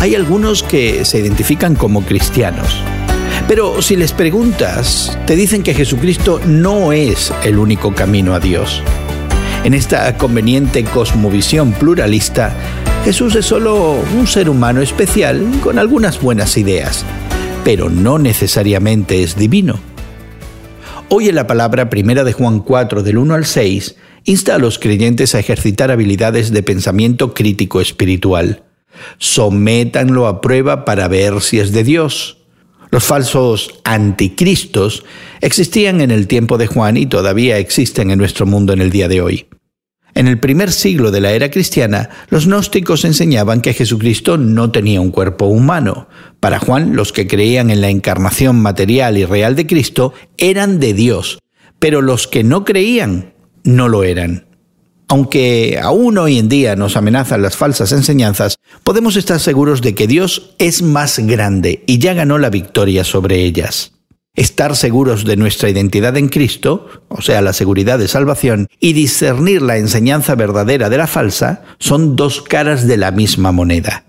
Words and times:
hay 0.00 0.14
algunos 0.14 0.62
que 0.62 1.04
se 1.04 1.18
identifican 1.18 1.74
como 1.74 2.02
cristianos. 2.02 2.82
Pero 3.48 3.82
si 3.82 3.96
les 3.96 4.12
preguntas, 4.12 5.18
te 5.26 5.34
dicen 5.34 5.62
que 5.62 5.74
Jesucristo 5.74 6.40
no 6.46 6.92
es 6.92 7.32
el 7.44 7.58
único 7.58 7.94
camino 7.94 8.34
a 8.34 8.40
Dios. 8.40 8.82
En 9.64 9.74
esta 9.74 10.16
conveniente 10.16 10.84
cosmovisión 10.84 11.72
pluralista, 11.72 12.54
Jesús 13.04 13.34
es 13.34 13.46
solo 13.46 13.96
un 14.16 14.26
ser 14.26 14.48
humano 14.48 14.80
especial 14.80 15.44
con 15.62 15.78
algunas 15.78 16.20
buenas 16.20 16.56
ideas, 16.56 17.04
pero 17.64 17.90
no 17.90 18.18
necesariamente 18.18 19.22
es 19.22 19.36
divino. 19.36 19.80
Hoy 21.08 21.28
en 21.28 21.34
la 21.34 21.46
palabra 21.46 21.90
primera 21.90 22.22
de 22.22 22.34
Juan 22.34 22.60
4 22.60 23.02
del 23.02 23.18
1 23.18 23.34
al 23.34 23.46
6 23.46 23.96
insta 24.24 24.54
a 24.54 24.58
los 24.58 24.78
creyentes 24.78 25.34
a 25.34 25.40
ejercitar 25.40 25.90
habilidades 25.90 26.52
de 26.52 26.62
pensamiento 26.62 27.34
crítico 27.34 27.80
espiritual. 27.80 28.62
Sométanlo 29.18 30.26
a 30.26 30.40
prueba 30.40 30.84
para 30.84 31.08
ver 31.08 31.40
si 31.40 31.58
es 31.58 31.72
de 31.72 31.84
Dios. 31.84 32.38
Los 32.90 33.04
falsos 33.04 33.80
anticristos 33.84 35.04
existían 35.40 36.00
en 36.00 36.10
el 36.10 36.26
tiempo 36.26 36.56
de 36.56 36.66
Juan 36.66 36.96
y 36.96 37.06
todavía 37.06 37.58
existen 37.58 38.10
en 38.10 38.18
nuestro 38.18 38.46
mundo 38.46 38.72
en 38.72 38.80
el 38.80 38.90
día 38.90 39.08
de 39.08 39.20
hoy. 39.20 39.46
En 40.14 40.26
el 40.26 40.40
primer 40.40 40.72
siglo 40.72 41.12
de 41.12 41.20
la 41.20 41.30
era 41.30 41.50
cristiana, 41.50 42.10
los 42.28 42.46
gnósticos 42.46 43.04
enseñaban 43.04 43.60
que 43.60 43.74
Jesucristo 43.74 44.36
no 44.36 44.72
tenía 44.72 45.00
un 45.00 45.12
cuerpo 45.12 45.46
humano. 45.46 46.08
Para 46.40 46.58
Juan, 46.58 46.96
los 46.96 47.12
que 47.12 47.28
creían 47.28 47.70
en 47.70 47.80
la 47.80 47.88
encarnación 47.88 48.60
material 48.60 49.16
y 49.16 49.24
real 49.24 49.54
de 49.54 49.66
Cristo 49.66 50.14
eran 50.36 50.80
de 50.80 50.94
Dios, 50.94 51.38
pero 51.78 52.02
los 52.02 52.26
que 52.26 52.42
no 52.42 52.64
creían 52.64 53.34
no 53.62 53.86
lo 53.86 54.02
eran. 54.02 54.47
Aunque 55.10 55.80
aún 55.82 56.18
hoy 56.18 56.38
en 56.38 56.50
día 56.50 56.76
nos 56.76 56.96
amenazan 56.98 57.40
las 57.40 57.56
falsas 57.56 57.92
enseñanzas, 57.92 58.58
podemos 58.84 59.16
estar 59.16 59.40
seguros 59.40 59.80
de 59.80 59.94
que 59.94 60.06
Dios 60.06 60.54
es 60.58 60.82
más 60.82 61.18
grande 61.18 61.82
y 61.86 61.98
ya 61.98 62.12
ganó 62.12 62.36
la 62.36 62.50
victoria 62.50 63.04
sobre 63.04 63.42
ellas. 63.42 63.92
Estar 64.34 64.76
seguros 64.76 65.24
de 65.24 65.36
nuestra 65.36 65.70
identidad 65.70 66.16
en 66.18 66.28
Cristo, 66.28 66.86
o 67.08 67.22
sea, 67.22 67.40
la 67.40 67.54
seguridad 67.54 67.98
de 67.98 68.06
salvación, 68.06 68.68
y 68.78 68.92
discernir 68.92 69.62
la 69.62 69.78
enseñanza 69.78 70.34
verdadera 70.34 70.90
de 70.90 70.98
la 70.98 71.06
falsa, 71.06 71.64
son 71.78 72.14
dos 72.14 72.42
caras 72.42 72.86
de 72.86 72.98
la 72.98 73.10
misma 73.10 73.50
moneda. 73.50 74.04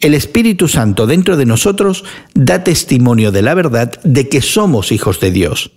El 0.00 0.14
Espíritu 0.14 0.66
Santo 0.66 1.06
dentro 1.06 1.36
de 1.36 1.44
nosotros 1.44 2.04
da 2.34 2.64
testimonio 2.64 3.32
de 3.32 3.42
la 3.42 3.54
verdad 3.54 4.00
de 4.02 4.28
que 4.28 4.40
somos 4.40 4.92
hijos 4.92 5.20
de 5.20 5.30
Dios. 5.30 5.72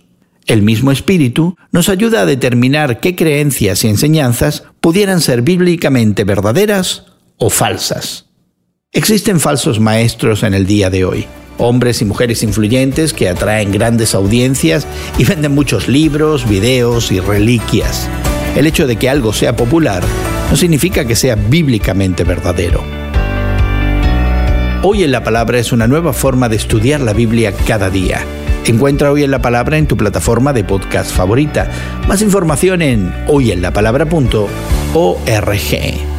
El 0.46 0.62
mismo 0.62 0.90
Espíritu 0.90 1.56
nos 1.70 1.88
ayuda 1.88 2.22
a 2.22 2.26
determinar 2.26 3.00
qué 3.00 3.14
creencias 3.14 3.84
y 3.84 3.88
enseñanzas 3.88 4.64
pudieran 4.82 5.22
ser 5.22 5.40
bíblicamente 5.40 6.24
verdaderas 6.24 7.04
o 7.38 7.48
falsas. 7.48 8.26
Existen 8.92 9.40
falsos 9.40 9.80
maestros 9.80 10.42
en 10.42 10.52
el 10.52 10.66
día 10.66 10.90
de 10.90 11.06
hoy 11.06 11.26
hombres 11.58 12.02
y 12.02 12.04
mujeres 12.04 12.42
influyentes 12.42 13.12
que 13.12 13.28
atraen 13.28 13.72
grandes 13.72 14.14
audiencias 14.14 14.86
y 15.18 15.24
venden 15.24 15.54
muchos 15.54 15.88
libros, 15.88 16.48
videos 16.48 17.12
y 17.12 17.20
reliquias. 17.20 18.08
El 18.56 18.66
hecho 18.66 18.86
de 18.86 18.96
que 18.96 19.08
algo 19.08 19.32
sea 19.32 19.56
popular 19.56 20.02
no 20.50 20.56
significa 20.56 21.04
que 21.04 21.16
sea 21.16 21.36
bíblicamente 21.36 22.24
verdadero. 22.24 22.82
Hoy 24.82 25.04
en 25.04 25.12
la 25.12 25.22
Palabra 25.22 25.58
es 25.58 25.72
una 25.72 25.86
nueva 25.86 26.12
forma 26.12 26.48
de 26.48 26.56
estudiar 26.56 27.00
la 27.00 27.12
Biblia 27.12 27.52
cada 27.66 27.88
día. 27.88 28.20
Encuentra 28.66 29.12
Hoy 29.12 29.22
en 29.22 29.30
la 29.30 29.40
Palabra 29.40 29.78
en 29.78 29.86
tu 29.86 29.96
plataforma 29.96 30.52
de 30.52 30.64
podcast 30.64 31.10
favorita. 31.10 31.70
Más 32.08 32.20
información 32.22 32.82
en 32.82 33.14
hoyenlapalabra.org. 34.92 36.11